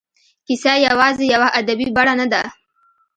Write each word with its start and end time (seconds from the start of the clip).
کیسه 0.47 0.73
یوازې 0.87 1.25
یوه 1.33 1.47
ادبي 1.59 1.87
بڼه 1.95 2.13
نه 2.19 2.27
ده. 2.31 2.41